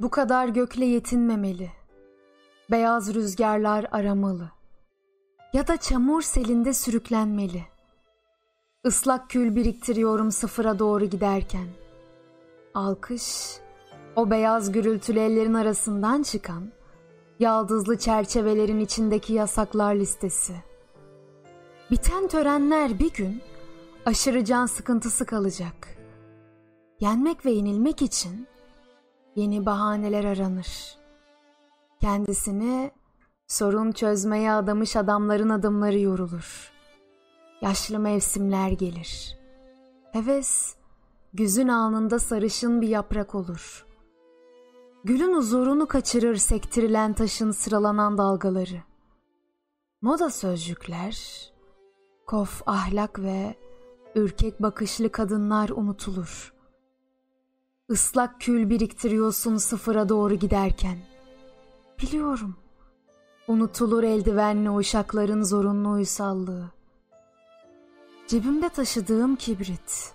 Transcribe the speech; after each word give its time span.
Bu 0.00 0.10
kadar 0.10 0.48
gökle 0.48 0.84
yetinmemeli. 0.84 1.70
Beyaz 2.70 3.14
rüzgarlar 3.14 3.86
aramalı. 3.92 4.50
Ya 5.52 5.66
da 5.66 5.76
çamur 5.76 6.22
selinde 6.22 6.74
sürüklenmeli. 6.74 7.64
Islak 8.84 9.30
kül 9.30 9.56
biriktiriyorum 9.56 10.30
sıfıra 10.30 10.78
doğru 10.78 11.04
giderken. 11.04 11.66
Alkış, 12.74 13.58
o 14.16 14.30
beyaz 14.30 14.72
gürültülü 14.72 15.18
ellerin 15.18 15.54
arasından 15.54 16.22
çıkan, 16.22 16.72
yaldızlı 17.38 17.98
çerçevelerin 17.98 18.80
içindeki 18.80 19.32
yasaklar 19.32 19.94
listesi. 19.94 20.54
Biten 21.90 22.28
törenler 22.28 22.98
bir 22.98 23.12
gün 23.12 23.42
aşırı 24.06 24.44
can 24.44 24.66
sıkıntısı 24.66 25.26
kalacak. 25.26 25.96
Yenmek 27.00 27.46
ve 27.46 27.50
yenilmek 27.50 28.02
için 28.02 28.46
yeni 29.36 29.66
bahaneler 29.66 30.24
aranır. 30.24 30.98
Kendisini 32.00 32.90
sorun 33.46 33.92
çözmeye 33.92 34.52
adamış 34.52 34.96
adamların 34.96 35.48
adımları 35.48 35.98
yorulur. 35.98 36.72
Yaşlı 37.60 37.98
mevsimler 37.98 38.70
gelir. 38.70 39.38
Heves 40.12 40.74
güzün 41.32 41.68
alnında 41.68 42.18
sarışın 42.18 42.80
bir 42.80 42.88
yaprak 42.88 43.34
olur. 43.34 43.86
Gülün 45.04 45.36
huzurunu 45.36 45.86
kaçırır 45.86 46.36
sektirilen 46.36 47.12
taşın 47.12 47.50
sıralanan 47.50 48.18
dalgaları. 48.18 48.82
Moda 50.02 50.30
sözcükler, 50.30 51.18
kof 52.26 52.62
ahlak 52.66 53.18
ve 53.18 53.54
ürkek 54.14 54.62
bakışlı 54.62 55.12
kadınlar 55.12 55.68
unutulur. 55.68 56.53
Islak 57.90 58.40
kül 58.40 58.70
biriktiriyorsun 58.70 59.56
sıfıra 59.56 60.08
doğru 60.08 60.34
giderken. 60.34 60.98
Biliyorum. 62.02 62.56
Unutulur 63.48 64.02
eldivenli 64.02 64.70
uşakların 64.70 65.42
zorunlu 65.42 65.90
uysallığı. 65.90 66.70
Cebimde 68.26 68.68
taşıdığım 68.68 69.36
kibrit. 69.36 70.14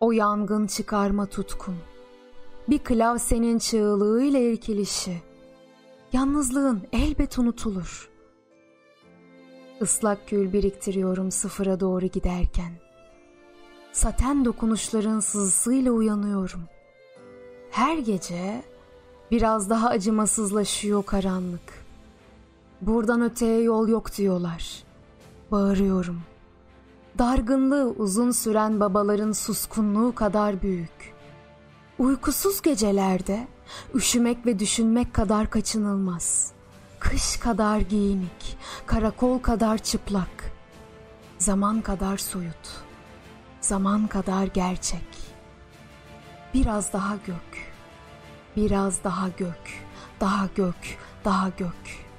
O 0.00 0.12
yangın 0.12 0.66
çıkarma 0.66 1.26
tutkun. 1.26 1.76
Bir 2.68 2.78
klavsenin 2.78 3.58
çığlığıyla 3.58 4.40
irkilişi. 4.40 5.22
Yalnızlığın 6.12 6.82
elbet 6.92 7.38
unutulur. 7.38 8.10
Islak 9.80 10.28
gül 10.28 10.52
biriktiriyorum 10.52 11.30
sıfıra 11.30 11.80
doğru 11.80 12.06
giderken. 12.06 12.72
Saten 13.92 14.44
dokunuşların 14.44 15.20
sızısıyla 15.20 15.92
uyanıyorum. 15.92 16.62
Her 17.72 17.98
gece 17.98 18.62
biraz 19.30 19.70
daha 19.70 19.88
acımasızlaşıyor 19.88 21.02
karanlık. 21.02 21.84
Buradan 22.80 23.22
öteye 23.22 23.62
yol 23.62 23.88
yok 23.88 24.16
diyorlar. 24.16 24.82
Bağırıyorum. 25.50 26.20
Dargınlığı 27.18 27.94
uzun 27.98 28.30
süren 28.30 28.80
babaların 28.80 29.32
suskunluğu 29.32 30.14
kadar 30.14 30.62
büyük. 30.62 31.14
Uykusuz 31.98 32.62
gecelerde 32.62 33.48
üşümek 33.94 34.46
ve 34.46 34.58
düşünmek 34.58 35.14
kadar 35.14 35.50
kaçınılmaz. 35.50 36.52
Kış 37.00 37.36
kadar 37.36 37.80
giyinik, 37.80 38.58
karakol 38.86 39.38
kadar 39.38 39.78
çıplak, 39.78 40.52
zaman 41.38 41.80
kadar 41.80 42.18
soyut, 42.18 42.84
zaman 43.60 44.06
kadar 44.06 44.46
gerçek. 44.46 45.21
Biraz 46.54 46.92
daha 46.92 47.16
gök, 47.26 47.72
biraz 48.56 49.04
daha 49.04 49.28
gök, 49.28 49.84
daha 50.20 50.48
gök, 50.54 50.98
daha 51.24 51.48
gök. 51.58 52.11